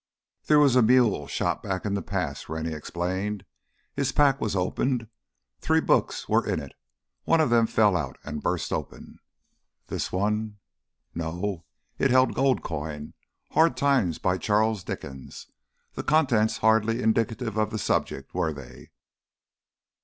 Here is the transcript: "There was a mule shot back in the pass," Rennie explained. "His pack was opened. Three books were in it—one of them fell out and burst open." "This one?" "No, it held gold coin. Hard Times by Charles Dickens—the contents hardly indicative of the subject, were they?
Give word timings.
"There 0.47 0.57
was 0.57 0.75
a 0.75 0.81
mule 0.81 1.27
shot 1.27 1.61
back 1.61 1.85
in 1.85 1.93
the 1.93 2.01
pass," 2.01 2.49
Rennie 2.49 2.73
explained. 2.73 3.45
"His 3.93 4.11
pack 4.11 4.41
was 4.41 4.55
opened. 4.55 5.05
Three 5.59 5.79
books 5.79 6.27
were 6.27 6.43
in 6.43 6.59
it—one 6.59 7.39
of 7.39 7.51
them 7.51 7.67
fell 7.67 7.95
out 7.95 8.17
and 8.23 8.41
burst 8.41 8.73
open." 8.73 9.19
"This 9.89 10.11
one?" 10.11 10.57
"No, 11.13 11.65
it 11.99 12.09
held 12.09 12.33
gold 12.33 12.63
coin. 12.63 13.13
Hard 13.51 13.77
Times 13.77 14.17
by 14.17 14.39
Charles 14.39 14.83
Dickens—the 14.83 16.01
contents 16.03 16.57
hardly 16.57 16.99
indicative 17.03 17.55
of 17.55 17.69
the 17.69 17.77
subject, 17.77 18.33
were 18.33 18.53
they? 18.53 18.89